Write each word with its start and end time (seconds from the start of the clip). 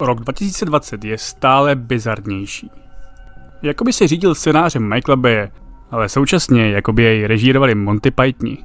Rok 0.00 0.20
2020 0.20 1.04
je 1.04 1.18
stále 1.18 1.76
bizarnější. 1.76 2.70
Jakoby 3.62 3.92
se 3.92 4.08
řídil 4.08 4.34
scénářem 4.34 4.88
Michaela 4.88 5.16
Baye, 5.16 5.50
ale 5.90 6.08
současně 6.08 6.70
jakoby 6.70 7.02
jej 7.02 7.26
režírovali 7.26 7.74
Monty 7.74 8.10
Pythoni. 8.10 8.58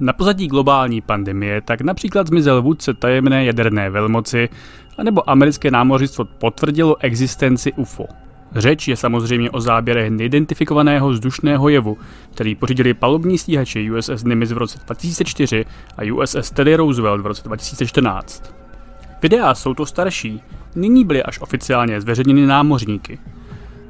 Na 0.00 0.12
pozadí 0.12 0.48
globální 0.48 1.00
pandemie 1.00 1.60
tak 1.60 1.80
například 1.80 2.26
zmizel 2.26 2.62
vůdce 2.62 2.94
tajemné 2.94 3.44
jaderné 3.44 3.90
velmoci, 3.90 4.48
anebo 4.98 5.30
americké 5.30 5.70
námořnictvo 5.70 6.24
potvrdilo 6.24 6.96
existenci 7.00 7.72
UFO. 7.72 8.06
Řeč 8.54 8.88
je 8.88 8.96
samozřejmě 8.96 9.50
o 9.50 9.60
záběrech 9.60 10.10
neidentifikovaného 10.10 11.08
vzdušného 11.08 11.68
jevu, 11.68 11.98
který 12.34 12.54
pořídili 12.54 12.94
palubní 12.94 13.38
stíhači 13.38 13.90
USS 13.90 14.24
Nimitz 14.24 14.52
v 14.52 14.58
roce 14.58 14.78
2004 14.84 15.64
a 15.96 16.12
USS 16.14 16.50
Teddy 16.50 16.76
Roosevelt 16.76 17.22
v 17.22 17.26
roce 17.26 17.42
2014. 17.44 18.60
Videa 19.22 19.54
jsou 19.54 19.74
to 19.74 19.86
starší, 19.86 20.42
nyní 20.74 21.04
byly 21.04 21.22
až 21.22 21.40
oficiálně 21.40 22.00
zveřejněny 22.00 22.46
námořníky. 22.46 23.18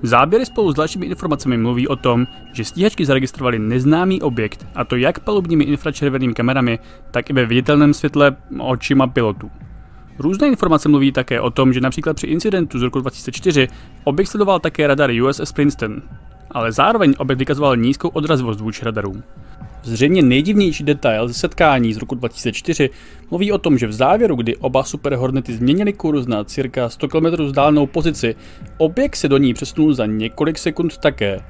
Záběry 0.02 0.46
spolu 0.46 0.72
s 0.72 0.74
dalšími 0.74 1.06
informacemi 1.06 1.58
mluví 1.58 1.88
o 1.88 1.96
tom, 1.96 2.26
že 2.52 2.64
stíhačky 2.64 3.04
zaregistrovali 3.04 3.58
neznámý 3.58 4.22
objekt, 4.22 4.66
a 4.74 4.84
to 4.84 4.96
jak 4.96 5.20
palubními 5.20 5.64
infračervenými 5.64 6.34
kamerami, 6.34 6.78
tak 7.10 7.30
i 7.30 7.32
ve 7.32 7.46
viditelném 7.46 7.94
světle 7.94 8.36
očima 8.58 9.06
pilotů. 9.06 9.50
Různé 10.18 10.48
informace 10.48 10.88
mluví 10.88 11.12
také 11.12 11.40
o 11.40 11.50
tom, 11.50 11.72
že 11.72 11.80
například 11.80 12.14
při 12.16 12.26
incidentu 12.26 12.78
z 12.78 12.82
roku 12.82 13.00
2004 13.00 13.68
objekt 14.04 14.28
sledoval 14.28 14.60
také 14.60 14.86
radar 14.86 15.10
USS 15.10 15.52
Princeton, 15.52 16.02
ale 16.50 16.72
zároveň 16.72 17.14
objekt 17.18 17.38
vykazoval 17.38 17.76
nízkou 17.76 18.08
odrazivost 18.08 18.60
vůči 18.60 18.84
radarům. 18.84 19.22
Zřejmě 19.82 20.22
nejdivnější 20.22 20.84
detail 20.84 21.28
ze 21.28 21.34
setkání 21.34 21.94
z 21.94 21.96
roku 21.96 22.14
2004 22.14 22.90
mluví 23.30 23.52
o 23.52 23.58
tom, 23.58 23.78
že 23.78 23.86
v 23.86 23.92
závěru, 23.92 24.36
kdy 24.36 24.56
oba 24.56 24.84
Super 24.84 25.14
Hornety 25.14 25.54
změnili 25.54 25.92
kurz 25.92 26.26
na 26.26 26.44
cirka 26.44 26.88
100 26.88 27.08
km 27.08 27.26
vzdálenou 27.26 27.86
pozici, 27.86 28.34
objekt 28.78 29.16
se 29.16 29.28
do 29.28 29.38
ní 29.38 29.54
přesunul 29.54 29.94
za 29.94 30.06
několik 30.06 30.58
sekund 30.58 30.96
také. 30.96 31.40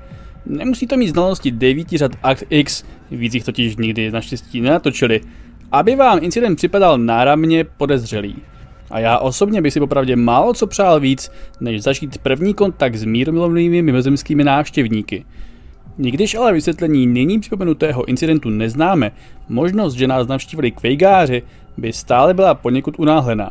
Nemusí 0.46 0.86
to 0.86 0.96
mít 0.96 1.08
znalosti 1.08 1.50
9 1.50 1.88
řad 1.88 2.12
Act 2.22 2.44
X, 2.50 2.84
víc 3.10 3.34
jich 3.34 3.44
totiž 3.44 3.76
nikdy 3.76 4.10
naštěstí 4.10 4.60
nenatočili, 4.60 5.20
aby 5.72 5.96
vám 5.96 6.18
incident 6.22 6.56
připadal 6.56 6.98
náramně 6.98 7.64
podezřelý. 7.64 8.36
A 8.90 8.98
já 8.98 9.18
osobně 9.18 9.62
bych 9.62 9.72
si 9.72 9.80
popravdě 9.80 10.16
málo 10.16 10.54
co 10.54 10.66
přál 10.66 11.00
víc, 11.00 11.30
než 11.60 11.82
zažít 11.82 12.18
první 12.18 12.54
kontakt 12.54 12.94
s 12.94 13.04
míromilovnými 13.04 13.82
mimozemskými 13.82 14.44
návštěvníky. 14.44 15.24
Nikdyž 16.00 16.34
ale 16.34 16.52
vysvětlení 16.52 17.06
nyní 17.06 17.40
připomenutého 17.40 18.04
incidentu 18.04 18.50
neznáme, 18.50 19.12
možnost, 19.48 19.94
že 19.94 20.06
nás 20.06 20.26
navštívili 20.26 20.70
kvejgáři, 20.70 21.42
by 21.76 21.92
stále 21.92 22.34
byla 22.34 22.54
poněkud 22.54 22.98
unáhlená. 22.98 23.50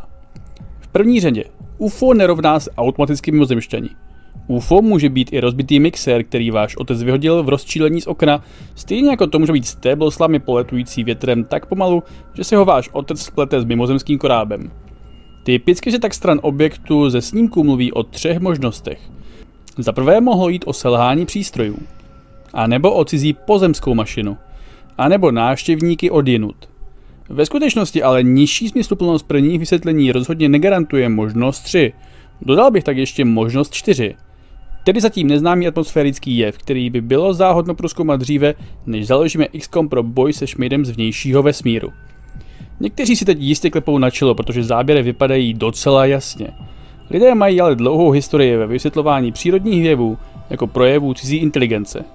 V 0.79 0.87
první 0.87 1.19
řadě, 1.19 1.43
UFO 1.77 2.13
nerovná 2.13 2.59
se 2.59 2.71
automaticky 2.71 3.31
mimozemšťani. 3.31 3.89
UFO 4.47 4.81
může 4.81 5.09
být 5.09 5.33
i 5.33 5.39
rozbitý 5.39 5.79
mixér, 5.79 6.23
který 6.23 6.51
váš 6.51 6.75
otec 6.75 7.03
vyhodil 7.03 7.43
v 7.43 7.49
rozčílení 7.49 8.01
z 8.01 8.07
okna, 8.07 8.43
stejně 8.75 9.09
jako 9.09 9.27
to 9.27 9.39
může 9.39 9.53
být 9.53 9.67
stébl 9.67 10.11
slamy 10.11 10.39
poletující 10.39 11.03
větrem 11.03 11.43
tak 11.43 11.65
pomalu, 11.65 12.03
že 12.33 12.43
se 12.43 12.55
ho 12.55 12.65
váš 12.65 12.89
otec 12.93 13.21
splete 13.21 13.61
s 13.61 13.65
mimozemským 13.65 14.17
korábem. 14.17 14.71
Typicky 15.43 15.91
se 15.91 15.99
tak 15.99 16.13
stran 16.13 16.39
objektu 16.43 17.09
ze 17.09 17.21
snímku 17.21 17.63
mluví 17.63 17.91
o 17.91 18.03
třech 18.03 18.39
možnostech. 18.39 18.99
Za 19.77 19.91
prvé 19.91 20.21
mohlo 20.21 20.49
jít 20.49 20.63
o 20.67 20.73
selhání 20.73 21.25
přístrojů, 21.25 21.77
a 22.53 22.67
nebo 22.67 22.93
o 22.93 23.05
cizí 23.05 23.33
pozemskou 23.33 23.93
mašinu, 23.93 24.37
a 24.97 25.09
nebo 25.09 25.31
návštěvníky 25.31 26.11
odjinut. 26.11 26.55
Ve 27.29 27.45
skutečnosti 27.45 28.03
ale 28.03 28.23
nižší 28.23 28.69
smysluplnost 28.69 29.27
prvních 29.27 29.59
vysvětlení 29.59 30.11
rozhodně 30.11 30.49
negarantuje 30.49 31.09
možnost 31.09 31.59
3. 31.59 31.93
Dodal 32.41 32.71
bych 32.71 32.83
tak 32.83 32.97
ještě 32.97 33.25
možnost 33.25 33.73
4. 33.73 34.15
Tedy 34.83 35.01
zatím 35.01 35.27
neznámý 35.27 35.67
atmosférický 35.67 36.37
jev, 36.37 36.57
který 36.57 36.89
by 36.89 37.01
bylo 37.01 37.33
záhodno 37.33 37.75
proskoumat 37.75 38.19
dříve, 38.19 38.53
než 38.85 39.07
založíme 39.07 39.47
XCOM 39.59 39.89
pro 39.89 40.03
boj 40.03 40.33
se 40.33 40.47
šmídem 40.47 40.85
z 40.85 40.89
vnějšího 40.89 41.43
vesmíru. 41.43 41.93
Někteří 42.79 43.15
si 43.15 43.25
teď 43.25 43.39
jistě 43.39 43.69
klepou 43.69 43.97
na 43.97 44.09
čelo, 44.09 44.35
protože 44.35 44.63
záběry 44.63 45.01
vypadají 45.01 45.53
docela 45.53 46.05
jasně. 46.05 46.47
Lidé 47.09 47.35
mají 47.35 47.61
ale 47.61 47.75
dlouhou 47.75 48.11
historii 48.11 48.57
ve 48.57 48.67
vysvětlování 48.67 49.31
přírodních 49.31 49.83
jevů 49.83 50.17
jako 50.49 50.67
projevů 50.67 51.13
cizí 51.13 51.37
inteligence. 51.37 52.05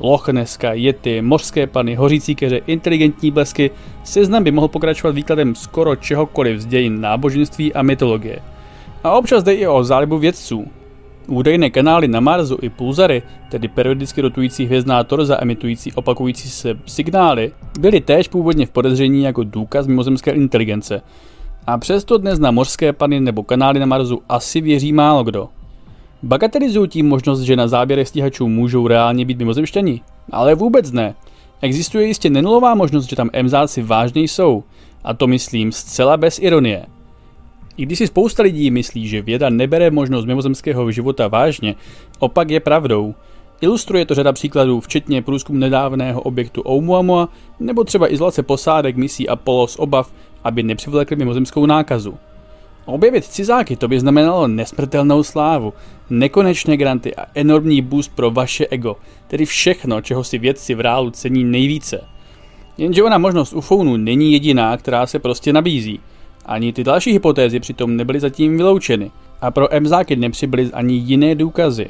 Loch 0.00 0.28
Nesska, 0.28 0.72
Yeti, 0.72 1.22
mořské 1.22 1.66
pany, 1.66 1.94
hořící 1.94 2.34
keře, 2.34 2.60
inteligentní 2.66 3.30
blesky, 3.30 3.70
seznam 4.04 4.44
by 4.44 4.50
mohl 4.50 4.68
pokračovat 4.68 5.14
výkladem 5.14 5.54
skoro 5.54 5.96
čehokoliv 5.96 6.60
z 6.60 6.66
dějin 6.66 7.00
náboženství 7.00 7.74
a 7.74 7.82
mytologie. 7.82 8.38
A 9.04 9.12
občas 9.12 9.42
jde 9.42 9.54
i 9.54 9.66
o 9.66 9.84
zálibu 9.84 10.18
vědců, 10.18 10.66
Údajné 11.26 11.70
kanály 11.70 12.08
na 12.08 12.20
Marsu 12.20 12.58
i 12.62 12.68
pulzary, 12.68 13.22
tedy 13.50 13.68
periodicky 13.68 14.20
rotující 14.20 14.64
hvězdná 14.66 15.04
torza 15.04 15.38
emitující 15.40 15.92
opakující 15.92 16.50
se 16.50 16.78
signály, 16.86 17.52
byly 17.80 18.00
též 18.00 18.28
původně 18.28 18.66
v 18.66 18.70
podezření 18.70 19.22
jako 19.22 19.44
důkaz 19.44 19.86
mimozemské 19.86 20.30
inteligence. 20.30 21.02
A 21.66 21.78
přesto 21.78 22.18
dnes 22.18 22.38
na 22.38 22.50
mořské 22.50 22.92
pany 22.92 23.20
nebo 23.20 23.42
kanály 23.42 23.80
na 23.80 23.86
Marsu 23.86 24.22
asi 24.28 24.60
věří 24.60 24.92
málo 24.92 25.24
kdo. 25.24 25.48
Bagatelizují 26.26 26.88
tím 26.88 27.08
možnost, 27.08 27.40
že 27.40 27.56
na 27.56 27.68
záběrech 27.68 28.08
stíhačů 28.08 28.48
můžou 28.48 28.86
reálně 28.86 29.24
být 29.24 29.38
mimozemšťani? 29.38 30.00
Ale 30.32 30.54
vůbec 30.54 30.92
ne. 30.92 31.14
Existuje 31.60 32.06
jistě 32.06 32.30
nenulová 32.30 32.74
možnost, 32.74 33.06
že 33.06 33.16
tam 33.16 33.30
emzáci 33.32 33.82
vážně 33.82 34.22
jsou. 34.22 34.64
A 35.04 35.14
to 35.14 35.26
myslím 35.26 35.72
zcela 35.72 36.16
bez 36.16 36.38
ironie. 36.38 36.86
I 37.76 37.82
když 37.82 37.98
si 37.98 38.06
spousta 38.06 38.42
lidí 38.42 38.70
myslí, 38.70 39.08
že 39.08 39.22
věda 39.22 39.50
nebere 39.50 39.90
možnost 39.90 40.24
mimozemského 40.24 40.90
života 40.90 41.28
vážně, 41.28 41.74
opak 42.18 42.50
je 42.50 42.60
pravdou. 42.60 43.14
Ilustruje 43.60 44.06
to 44.06 44.14
řada 44.14 44.32
příkladů, 44.32 44.80
včetně 44.80 45.22
průzkum 45.22 45.58
nedávného 45.58 46.20
objektu 46.20 46.62
Oumuamua 46.68 47.28
nebo 47.60 47.84
třeba 47.84 48.12
izolace 48.12 48.42
posádek 48.42 48.96
misí 48.96 49.28
Apollo 49.28 49.66
z 49.66 49.76
obav, 49.78 50.12
aby 50.44 50.62
nepřivlekli 50.62 51.16
mimozemskou 51.16 51.66
nákazu. 51.66 52.14
Objevit 52.86 53.24
cizáky 53.24 53.76
to 53.76 53.88
by 53.88 54.00
znamenalo 54.00 54.48
nesmrtelnou 54.48 55.22
slávu, 55.22 55.72
nekonečné 56.10 56.76
granty 56.76 57.16
a 57.16 57.26
enormní 57.34 57.82
boost 57.82 58.12
pro 58.14 58.30
vaše 58.30 58.66
ego, 58.66 58.96
tedy 59.26 59.44
všechno, 59.44 60.00
čeho 60.00 60.24
si 60.24 60.38
vědci 60.38 60.74
v 60.74 60.80
reálu 60.80 61.10
cení 61.10 61.44
nejvíce. 61.44 62.04
Jenže 62.78 63.02
ona 63.02 63.18
možnost 63.18 63.52
ufounu 63.52 63.96
není 63.96 64.32
jediná, 64.32 64.76
která 64.76 65.06
se 65.06 65.18
prostě 65.18 65.52
nabízí– 65.52 66.00
ani 66.46 66.72
ty 66.72 66.84
další 66.84 67.12
hypotézy 67.12 67.60
přitom 67.60 67.96
nebyly 67.96 68.20
zatím 68.20 68.56
vyloučeny 68.56 69.10
a 69.40 69.50
pro 69.50 69.68
Mzáky 69.80 70.16
nepřibyly 70.16 70.70
ani 70.72 70.94
jiné 70.94 71.34
důkazy. 71.34 71.86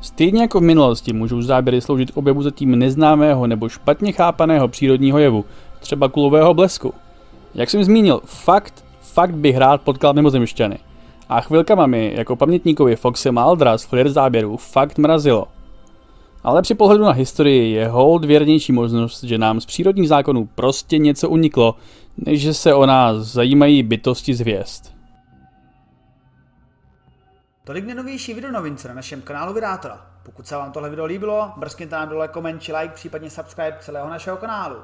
Stejně 0.00 0.42
jako 0.42 0.60
v 0.60 0.62
minulosti 0.62 1.12
můžou 1.12 1.42
záběry 1.42 1.80
sloužit 1.80 2.10
objevu 2.14 2.42
zatím 2.42 2.78
neznámého 2.78 3.46
nebo 3.46 3.68
špatně 3.68 4.12
chápaného 4.12 4.68
přírodního 4.68 5.18
jevu, 5.18 5.44
třeba 5.80 6.08
kulového 6.08 6.54
blesku. 6.54 6.94
Jak 7.54 7.70
jsem 7.70 7.84
zmínil, 7.84 8.20
fakt, 8.24 8.84
fakt 9.12 9.34
bych 9.34 9.56
rád 9.56 9.82
potkal 9.82 10.12
mimozemšťany. 10.12 10.78
A 11.28 11.40
chvilkama 11.40 11.86
mi, 11.86 12.12
jako 12.16 12.36
pamětníkovi 12.36 12.96
Foxe 12.96 13.32
Maldra 13.32 13.78
z 13.78 13.84
Flir 13.84 14.10
záběrů, 14.10 14.56
fakt 14.56 14.98
mrazilo. 14.98 15.48
Ale 16.44 16.62
při 16.62 16.74
pohledu 16.74 17.04
na 17.04 17.12
historii 17.12 17.72
je 17.72 17.88
hold 17.88 18.24
věrnější 18.24 18.72
možnost, 18.72 19.24
že 19.24 19.38
nám 19.38 19.60
z 19.60 19.66
přírodních 19.66 20.08
zákonů 20.08 20.48
prostě 20.54 20.98
něco 20.98 21.28
uniklo, 21.28 21.74
než 22.16 22.40
že 22.40 22.54
se 22.54 22.74
o 22.74 22.86
nás 22.86 23.16
zajímají 23.16 23.82
bytosti 23.82 24.34
zvěst. 24.34 24.94
Tolik 27.64 27.84
nejnovější 27.84 28.34
videonovince 28.34 28.88
na 28.88 28.94
našem 28.94 29.22
kanálu 29.22 29.54
Vydátora. 29.54 30.06
Pokud 30.22 30.46
se 30.46 30.56
vám 30.56 30.72
tohle 30.72 30.90
video 30.90 31.04
líbilo, 31.04 31.52
brzkněte 31.56 31.96
nám 31.96 32.08
dole 32.08 32.28
koment 32.28 32.62
či 32.62 32.72
like, 32.76 32.94
případně 32.94 33.30
subscribe 33.30 33.76
celého 33.80 34.08
našeho 34.08 34.36
kanálu. 34.36 34.76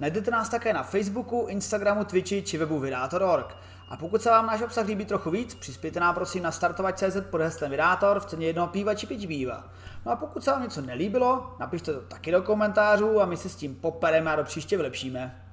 Najdete 0.00 0.30
nás 0.30 0.48
také 0.48 0.72
na 0.72 0.82
Facebooku, 0.82 1.46
Instagramu, 1.48 2.04
Twitchi 2.04 2.42
či 2.42 2.58
webu 2.58 2.78
Vydátor.org. 2.78 3.56
A 3.88 3.96
pokud 3.96 4.22
se 4.22 4.30
vám 4.30 4.46
náš 4.46 4.62
obsah 4.62 4.86
líbí 4.86 5.04
trochu 5.04 5.30
víc, 5.30 5.54
přispějte 5.54 6.00
nám 6.00 6.14
prosím 6.14 6.42
na 6.42 6.52
startovat.cz 6.52 7.16
pod 7.30 7.40
heslem 7.40 7.70
Vydátor 7.70 8.20
v 8.20 8.26
ceně 8.26 8.46
jednoho 8.46 8.68
píva 8.68 8.94
či 8.94 9.06
pič 9.06 9.26
býva. 9.26 9.64
No 10.06 10.12
a 10.12 10.16
pokud 10.16 10.44
se 10.44 10.50
vám 10.50 10.62
něco 10.62 10.80
nelíbilo, 10.80 11.56
napište 11.58 11.92
to 11.92 12.00
taky 12.00 12.32
do 12.32 12.42
komentářů 12.42 13.20
a 13.20 13.26
my 13.26 13.36
se 13.36 13.48
s 13.48 13.56
tím 13.56 13.74
popereme 13.74 14.32
a 14.32 14.36
do 14.36 14.44
příště 14.44 14.76
vylepšíme. 14.76 15.49